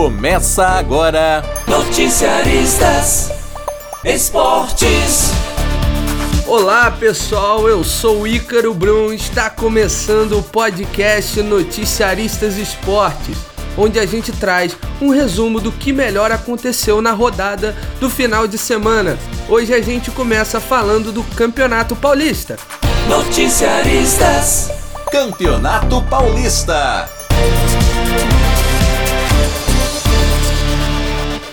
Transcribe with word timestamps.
Começa 0.00 0.66
agora. 0.66 1.44
Noticiaristas 1.68 3.30
Esportes. 4.02 5.30
Olá 6.46 6.90
pessoal, 6.90 7.68
eu 7.68 7.84
sou 7.84 8.22
o 8.22 8.26
Ícaro 8.26 8.72
Brum. 8.72 9.12
Está 9.12 9.50
começando 9.50 10.38
o 10.38 10.42
podcast 10.42 11.42
Noticiaristas 11.42 12.56
Esportes, 12.56 13.36
onde 13.76 13.98
a 13.98 14.06
gente 14.06 14.32
traz 14.32 14.74
um 15.02 15.10
resumo 15.10 15.60
do 15.60 15.70
que 15.70 15.92
melhor 15.92 16.32
aconteceu 16.32 17.02
na 17.02 17.12
rodada 17.12 17.76
do 18.00 18.08
final 18.08 18.48
de 18.48 18.56
semana. 18.56 19.18
Hoje 19.50 19.74
a 19.74 19.82
gente 19.82 20.10
começa 20.10 20.58
falando 20.58 21.12
do 21.12 21.22
Campeonato 21.22 21.94
Paulista. 21.94 22.56
Noticiaristas 23.06 24.70
Campeonato 25.12 26.00
Paulista. 26.04 27.06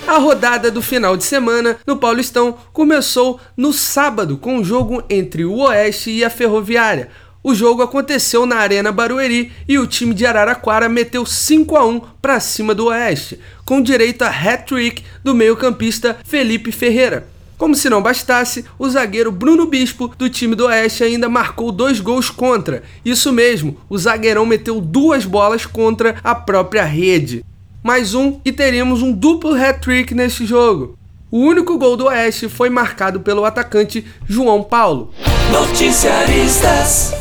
A 0.08 0.20
rodada 0.20 0.72
do 0.72 0.82
final 0.82 1.18
de 1.18 1.26
semana 1.26 1.80
no 1.86 1.98
Paulistão 1.98 2.58
começou 2.72 3.42
no 3.58 3.74
sábado 3.74 4.38
com 4.38 4.56
o 4.56 4.62
um 4.62 4.64
jogo 4.64 5.04
entre 5.10 5.44
o 5.44 5.58
Oeste 5.58 6.10
e 6.10 6.24
a 6.24 6.30
Ferroviária. 6.30 7.10
O 7.44 7.54
jogo 7.54 7.82
aconteceu 7.82 8.46
na 8.46 8.56
Arena 8.56 8.90
Barueri 8.90 9.52
e 9.68 9.78
o 9.78 9.86
time 9.86 10.14
de 10.14 10.26
Araraquara 10.26 10.88
meteu 10.88 11.26
5 11.26 11.76
a 11.76 11.86
1 11.86 12.00
para 12.22 12.40
cima 12.40 12.74
do 12.74 12.86
Oeste, 12.86 13.38
com 13.66 13.82
direito 13.82 14.22
a 14.22 14.30
hat-trick 14.30 15.04
do 15.26 15.36
meio-campista 15.36 16.18
Felipe 16.24 16.72
Ferreira. 16.72 17.28
Como 17.58 17.76
se 17.76 17.90
não 17.90 18.02
bastasse, 18.02 18.64
o 18.80 18.90
zagueiro 18.90 19.30
Bruno 19.30 19.66
Bispo, 19.66 20.14
do 20.18 20.30
time 20.30 20.56
do 20.56 20.68
Oeste, 20.68 21.04
ainda 21.04 21.28
marcou 21.28 21.70
dois 21.70 22.00
gols 22.00 22.30
contra. 22.30 22.82
Isso 23.04 23.34
mesmo, 23.34 23.78
o 23.90 23.98
zagueirão 23.98 24.46
meteu 24.46 24.80
duas 24.80 25.26
bolas 25.26 25.66
contra 25.66 26.16
a 26.24 26.34
própria 26.34 26.86
rede 26.86 27.44
mais 27.88 28.14
um 28.14 28.42
e 28.44 28.52
teríamos 28.52 29.02
um 29.02 29.14
duplo 29.14 29.56
hat-trick 29.56 30.14
neste 30.14 30.46
jogo. 30.46 30.98
O 31.32 31.40
único 31.40 31.78
gol 31.78 31.96
do 31.96 32.08
Oeste 32.08 32.50
foi 32.50 32.70
marcado 32.70 33.22
pelo 33.22 33.46
atacante 33.46 34.06
João 34.28 34.62
Paulo. 34.62 35.14
Noticiaristas. 35.54 37.14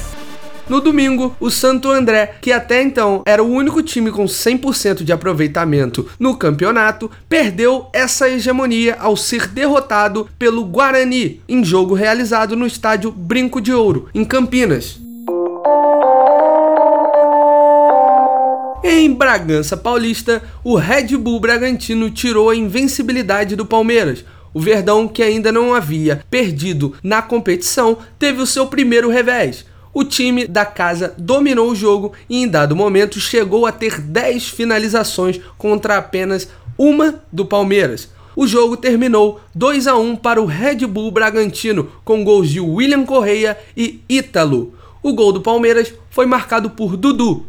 No 0.69 0.81
domingo, 0.81 1.36
o 1.39 1.53
Santo 1.53 1.89
André, 1.89 2.34
que 2.41 2.50
até 2.50 2.83
então 2.83 3.23
era 3.25 3.45
o 3.45 3.48
único 3.48 3.81
time 3.81 4.11
com 4.11 4.25
100% 4.25 5.05
de 5.05 5.12
aproveitamento 5.12 6.11
no 6.19 6.36
campeonato, 6.36 7.08
perdeu 7.28 7.86
essa 7.92 8.28
hegemonia 8.28 8.97
ao 8.98 9.17
ser 9.17 9.47
derrotado 9.47 10.28
pelo 10.36 10.64
Guarani 10.64 11.41
em 11.48 11.64
jogo 11.64 11.95
realizado 11.95 12.56
no 12.56 12.67
estádio 12.67 13.12
Brinco 13.12 13.61
de 13.61 13.73
Ouro, 13.73 14.08
em 14.12 14.25
Campinas. 14.25 15.06
Em 18.89 19.12
Bragança 19.12 19.77
Paulista, 19.77 20.41
o 20.62 20.77
Red 20.77 21.17
Bull 21.17 21.41
Bragantino 21.41 22.09
tirou 22.09 22.51
a 22.51 22.55
invencibilidade 22.55 23.56
do 23.56 23.67
Palmeiras. 23.67 24.25
O 24.55 24.61
Verdão, 24.61 25.09
que 25.09 25.25
ainda 25.25 25.51
não 25.51 25.75
havia 25.75 26.25
perdido 26.31 26.95
na 27.03 27.20
competição, 27.20 27.98
teve 28.17 28.41
o 28.41 28.47
seu 28.47 28.69
primeiro 28.69 29.11
revés. 29.11 29.67
O 29.92 30.05
time 30.05 30.47
da 30.47 30.64
casa 30.64 31.12
dominou 31.19 31.73
o 31.73 31.75
jogo 31.75 32.12
e, 32.31 32.41
em 32.41 32.47
dado 32.47 32.77
momento, 32.77 33.19
chegou 33.19 33.67
a 33.67 33.73
ter 33.73 34.01
10 34.01 34.51
finalizações 34.51 35.41
contra 35.59 35.97
apenas 35.97 36.48
uma 36.79 37.25
do 37.33 37.45
Palmeiras. 37.45 38.09
O 38.37 38.47
jogo 38.47 38.77
terminou 38.77 39.41
2 39.53 39.89
a 39.89 39.97
1 39.97 40.14
para 40.14 40.41
o 40.41 40.47
Red 40.47 40.87
Bull 40.87 41.11
Bragantino, 41.11 41.91
com 42.05 42.23
gols 42.23 42.48
de 42.48 42.61
William 42.61 43.05
Correia 43.05 43.59
e 43.77 44.01
Ítalo. 44.09 44.75
O 45.03 45.12
gol 45.12 45.33
do 45.33 45.41
Palmeiras 45.41 45.92
foi 46.09 46.25
marcado 46.25 46.70
por 46.70 46.97
Dudu. 46.97 47.47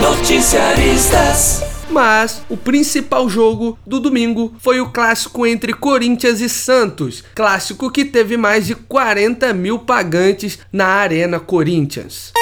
Noticiaristas. 0.00 1.62
Mas 1.90 2.42
o 2.48 2.56
principal 2.56 3.28
jogo 3.28 3.78
do 3.86 4.00
domingo 4.00 4.54
foi 4.58 4.80
o 4.80 4.90
clássico 4.90 5.46
entre 5.46 5.74
Corinthians 5.74 6.40
e 6.40 6.48
Santos. 6.48 7.22
Clássico 7.34 7.90
que 7.90 8.04
teve 8.04 8.36
mais 8.36 8.66
de 8.66 8.74
40 8.74 9.52
mil 9.52 9.78
pagantes 9.80 10.58
na 10.72 10.86
Arena 10.86 11.38
Corinthians. 11.38 12.32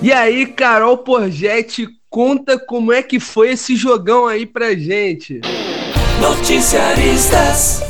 E 0.00 0.12
aí, 0.12 0.46
Carol 0.46 0.98
Porgetti, 0.98 1.88
conta 2.08 2.58
como 2.58 2.92
é 2.92 3.02
que 3.02 3.20
foi 3.20 3.50
esse 3.50 3.76
jogão 3.76 4.26
aí 4.26 4.46
pra 4.46 4.74
gente. 4.74 5.40
Noticiaristas 6.22 7.80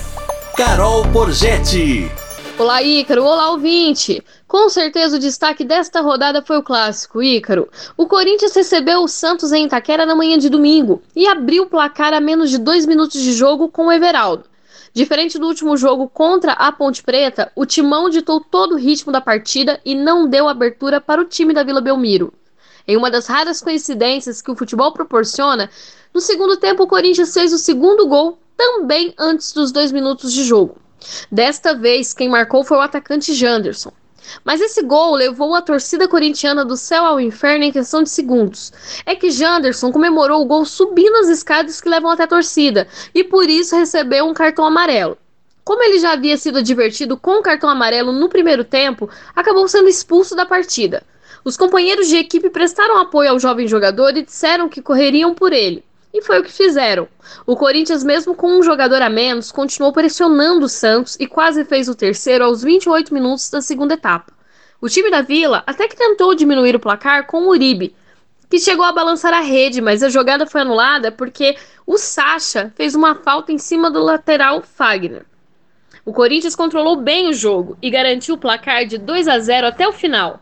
Carol 0.57 1.03
Porgetti. 1.13 2.11
Olá, 2.59 2.83
Ícaro. 2.83 3.25
Olá, 3.25 3.51
ouvinte. 3.51 4.25
Com 4.49 4.71
certeza 4.71 5.19
o 5.19 5.21
destaque 5.21 5.63
desta 5.63 6.01
rodada 6.01 6.41
foi 6.41 6.57
o 6.57 6.63
clássico, 6.63 7.23
Ícaro. 7.23 7.69
O 7.95 8.07
Corinthians 8.07 8.55
recebeu 8.55 9.03
o 9.03 9.07
Santos 9.09 9.53
em 9.53 9.67
Itaquera 9.67 10.07
na 10.07 10.17
manhã 10.17 10.39
de 10.39 10.49
domingo 10.49 11.03
e 11.15 11.29
abriu 11.29 11.65
o 11.65 11.69
placar 11.69 12.15
a 12.15 12.21
menos 12.23 12.49
de 12.49 12.57
dois 12.57 12.87
minutos 12.87 13.21
de 13.21 13.35
jogo 13.35 13.69
com 13.69 13.89
o 13.89 13.93
Everaldo. 13.93 14.45
Diferente 14.95 15.39
do 15.39 15.47
último 15.47 15.77
jogo 15.77 16.09
contra 16.09 16.53
a 16.53 16.73
Ponte 16.73 17.03
Preta, 17.03 17.53
o 17.55 17.67
Timão 17.67 18.09
ditou 18.09 18.41
todo 18.41 18.77
o 18.77 18.79
ritmo 18.79 19.13
da 19.13 19.21
partida 19.21 19.79
e 19.85 19.95
não 19.95 20.27
deu 20.27 20.49
abertura 20.49 21.03
para 21.03 21.21
o 21.21 21.27
time 21.27 21.53
da 21.53 21.63
Vila 21.63 21.83
Belmiro. 21.83 22.33
Em 22.87 22.97
uma 22.97 23.11
das 23.11 23.27
raras 23.27 23.61
coincidências 23.61 24.43
que 24.43 24.51
o 24.51 24.57
futebol 24.57 24.93
proporciona, 24.93 25.71
no 26.13 26.21
segundo 26.21 26.57
tempo 26.57 26.83
o 26.83 26.89
Corinthians 26.89 27.33
fez 27.33 27.53
o 27.53 27.59
segundo 27.59 28.07
gol 28.07 28.39
também 28.57 29.15
antes 29.19 29.53
dos 29.53 29.73
dois 29.73 29.93
minutos 29.93 30.33
de 30.33 30.45
jogo. 30.45 30.77
Desta 31.31 31.75
vez, 31.75 32.13
quem 32.13 32.29
marcou 32.29 32.65
foi 32.65 32.77
o 32.77 32.81
atacante 32.81 33.35
Janderson. 33.35 33.93
Mas 34.45 34.61
esse 34.61 34.83
gol 34.83 35.15
levou 35.15 35.55
a 35.55 35.63
torcida 35.63 36.07
corintiana 36.07 36.65
do 36.65 36.77
céu 36.77 37.05
ao 37.05 37.21
inferno 37.21 37.65
em 37.65 37.73
questão 37.73 38.03
de 38.03 38.11
segundos. 38.11 38.73
É 39.05 39.17
que 39.17 39.31
Janderson 39.31 39.91
comemorou 39.91 40.43
o 40.43 40.47
gol 40.47 40.65
subindo 40.65 41.17
as 41.17 41.29
escadas 41.29 41.81
que 41.81 41.89
levam 41.89 42.11
até 42.11 42.23
a 42.23 42.29
torcida 42.29 42.87
e 43.15 43.25
por 43.25 43.49
isso 43.49 43.77
recebeu 43.77 44.27
um 44.27 44.35
cartão 44.35 44.65
amarelo. 44.65 45.19
Como 45.65 45.83
ele 45.83 45.99
já 45.99 46.13
havia 46.13 46.37
sido 46.37 46.59
advertido 46.59 47.17
com 47.17 47.39
o 47.39 47.43
cartão 47.43 47.71
amarelo 47.71 48.13
no 48.13 48.29
primeiro 48.29 48.65
tempo, 48.65 49.09
acabou 49.35 49.69
sendo 49.69 49.89
expulso 49.89 50.35
da 50.35 50.45
partida. 50.45 51.05
Os 51.45 51.57
companheiros 51.57 52.09
de 52.09 52.17
equipe 52.17 52.51
prestaram 52.51 52.99
apoio 52.99 53.31
ao 53.31 53.39
jovem 53.39 53.67
jogador 53.67 54.17
e 54.17 54.23
disseram 54.23 54.69
que 54.69 54.81
correriam 54.81 55.35
por 55.35 55.53
ele. 55.53 55.85
E 56.15 56.23
foi 56.23 56.39
o 56.39 56.45
que 56.45 56.53
fizeram. 56.53 57.09
O 57.47 57.57
Corinthians, 57.57 58.05
mesmo 58.05 58.35
com 58.35 58.59
um 58.59 58.63
jogador 58.63 59.03
a 59.03 59.09
menos, 59.09 59.51
continuou 59.51 59.93
pressionando 59.93 60.67
o 60.67 60.69
Santos 60.69 61.17
e 61.19 61.27
quase 61.27 61.65
fez 61.65 61.89
o 61.89 61.95
terceiro 61.95 62.45
aos 62.45 62.63
28 62.63 63.13
minutos 63.13 63.51
da 63.51 63.61
segunda 63.61 63.95
etapa. 63.95 64.33
O 64.81 64.89
time 64.89 65.11
da 65.11 65.23
Vila 65.23 65.65
até 65.67 65.89
que 65.89 65.97
tentou 65.97 66.35
diminuir 66.35 66.77
o 66.77 66.81
placar 66.81 67.27
com 67.27 67.45
o 67.45 67.49
Uribe, 67.49 67.95
que 68.49 68.61
chegou 68.61 68.85
a 68.85 68.93
balançar 68.93 69.33
a 69.33 69.41
rede, 69.41 69.81
mas 69.81 70.03
a 70.03 70.11
jogada 70.11 70.47
foi 70.47 70.61
anulada 70.61 71.11
porque 71.11 71.57
o 71.87 71.97
Sacha 71.97 72.73
fez 72.77 72.95
uma 72.95 73.15
falta 73.15 73.51
em 73.51 73.59
cima 73.59 73.91
do 73.91 74.03
lateral 74.03 74.63
Fagner. 74.63 75.25
O 76.05 76.13
Corinthians 76.13 76.55
controlou 76.55 76.97
bem 76.97 77.29
o 77.29 77.33
jogo 77.33 77.79
e 77.81 77.91
garantiu 77.91 78.35
o 78.35 78.39
placar 78.39 78.85
de 78.85 78.99
2 78.99 79.27
a 79.27 79.39
0 79.39 79.69
até 79.69 79.89
o 79.89 79.93
final. 79.93 80.41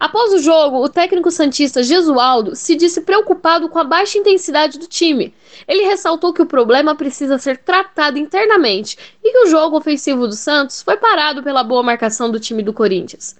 Após 0.00 0.32
o 0.32 0.38
jogo, 0.38 0.82
o 0.82 0.88
técnico 0.88 1.30
santista 1.30 1.82
Gesualdo 1.82 2.56
se 2.56 2.74
disse 2.74 3.02
preocupado 3.02 3.68
com 3.68 3.78
a 3.78 3.84
baixa 3.84 4.16
intensidade 4.16 4.78
do 4.78 4.86
time. 4.86 5.34
Ele 5.68 5.84
ressaltou 5.84 6.32
que 6.32 6.40
o 6.40 6.46
problema 6.46 6.94
precisa 6.94 7.36
ser 7.36 7.58
tratado 7.58 8.18
internamente 8.18 8.96
e 9.22 9.30
que 9.30 9.40
o 9.40 9.46
jogo 9.46 9.76
ofensivo 9.76 10.26
do 10.26 10.32
Santos 10.32 10.80
foi 10.80 10.96
parado 10.96 11.42
pela 11.42 11.62
boa 11.62 11.82
marcação 11.82 12.30
do 12.30 12.40
time 12.40 12.62
do 12.62 12.72
Corinthians. 12.72 13.36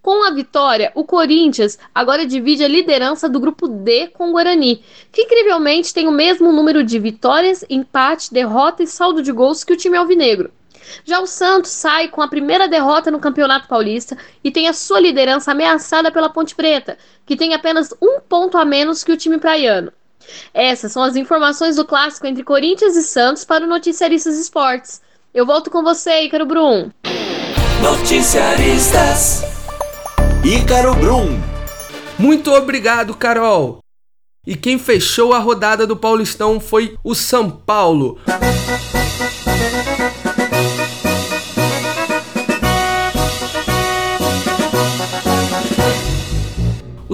Com 0.00 0.24
a 0.26 0.30
vitória, 0.30 0.90
o 0.94 1.04
Corinthians 1.04 1.78
agora 1.94 2.24
divide 2.24 2.64
a 2.64 2.68
liderança 2.68 3.28
do 3.28 3.38
grupo 3.38 3.68
D 3.68 4.08
com 4.08 4.30
o 4.30 4.32
Guarani, 4.32 4.82
que 5.12 5.24
incrivelmente 5.24 5.92
tem 5.92 6.08
o 6.08 6.12
mesmo 6.12 6.50
número 6.50 6.82
de 6.82 6.98
vitórias, 6.98 7.62
empate, 7.68 8.32
derrota 8.32 8.82
e 8.82 8.86
saldo 8.86 9.22
de 9.22 9.30
gols 9.30 9.62
que 9.62 9.74
o 9.74 9.76
time 9.76 9.98
alvinegro. 9.98 10.50
Já 11.04 11.20
o 11.20 11.26
Santos 11.26 11.70
sai 11.70 12.08
com 12.08 12.22
a 12.22 12.28
primeira 12.28 12.68
derrota 12.68 13.10
no 13.10 13.18
Campeonato 13.18 13.68
Paulista 13.68 14.16
e 14.42 14.50
tem 14.50 14.68
a 14.68 14.72
sua 14.72 15.00
liderança 15.00 15.52
ameaçada 15.52 16.10
pela 16.10 16.28
Ponte 16.28 16.54
Preta, 16.54 16.98
que 17.24 17.36
tem 17.36 17.54
apenas 17.54 17.94
um 18.00 18.20
ponto 18.20 18.58
a 18.58 18.64
menos 18.64 19.04
que 19.04 19.12
o 19.12 19.16
time 19.16 19.38
praiano. 19.38 19.92
Essas 20.52 20.92
são 20.92 21.02
as 21.02 21.16
informações 21.16 21.76
do 21.76 21.84
clássico 21.84 22.26
entre 22.26 22.44
Corinthians 22.44 22.96
e 22.96 23.02
Santos 23.02 23.44
para 23.44 23.64
o 23.64 23.68
Noticiaristas 23.68 24.38
Esportes. 24.38 25.00
Eu 25.32 25.46
volto 25.46 25.70
com 25.70 25.82
você, 25.82 26.22
Ícaro 26.24 26.46
Brum. 26.46 26.90
Noticiaristas 27.82 29.42
Ícaro 30.44 30.94
Brum. 30.94 31.40
Muito 32.18 32.52
obrigado, 32.52 33.14
Carol. 33.14 33.78
E 34.46 34.56
quem 34.56 34.78
fechou 34.78 35.32
a 35.32 35.38
rodada 35.38 35.86
do 35.86 35.96
Paulistão 35.96 36.58
foi 36.58 36.96
o 37.04 37.14
São 37.14 37.50
Paulo. 37.50 38.18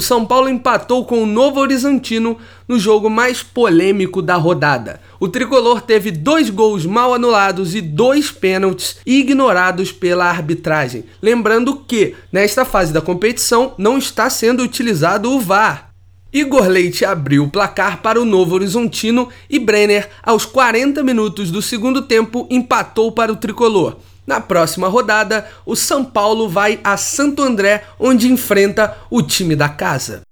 São 0.03 0.27
Paulo 0.27 0.49
empatou 0.49 1.05
com 1.05 1.23
o 1.23 1.27
Novo 1.27 1.61
Horizontino 1.61 2.37
no 2.69 2.79
jogo 2.79 3.09
mais 3.09 3.43
polêmico 3.43 4.21
da 4.21 4.37
rodada. 4.37 5.01
O 5.19 5.29
tricolor 5.29 5.81
teve 5.81 6.11
dois 6.11 6.51
gols 6.51 6.85
mal 6.85 7.15
anulados 7.15 7.75
e 7.75 7.81
dois 7.81 8.31
pênaltis 8.31 8.99
ignorados 9.07 9.91
pela 9.93 10.27
arbitragem. 10.27 11.05
Lembrando 11.23 11.77
que, 11.77 12.15
nesta 12.31 12.65
fase 12.65 12.93
da 12.93 13.01
competição, 13.01 13.73
não 13.79 13.97
está 13.97 14.29
sendo 14.29 14.63
utilizado 14.63 15.31
o 15.33 15.41
VAR. 15.41 15.91
Igor 16.33 16.69
Leite 16.69 17.05
abriu 17.05 17.45
o 17.45 17.51
placar 17.51 18.03
para 18.03 18.21
o 18.21 18.25
Novo 18.25 18.55
Horizontino 18.55 19.31
e 19.49 19.59
Brenner, 19.59 20.11
aos 20.23 20.45
40 20.45 21.03
minutos 21.03 21.51
do 21.51 21.63
segundo 21.63 22.03
tempo, 22.03 22.47
empatou 22.51 23.11
para 23.13 23.33
o 23.33 23.37
tricolor. 23.37 23.97
Na 24.27 24.41
próxima 24.41 24.89
rodada, 24.89 25.47
o 25.65 25.77
São 25.77 26.05
Paulo 26.05 26.49
vai 26.49 26.81
a 26.83 26.97
Santo 26.97 27.43
André, 27.43 27.85
onde 27.99 28.31
enfrenta 28.31 28.97
o 29.09 29.23
time 29.23 29.55
da 29.55 29.69
casa. 29.69 30.23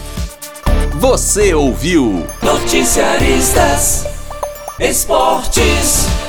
Você 1.00 1.54
ouviu 1.54 2.26
Noticiaristas 2.42 4.06
Esportes. 4.80 6.25